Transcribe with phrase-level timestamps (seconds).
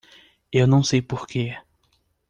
[0.51, 1.55] Eu não sei porque.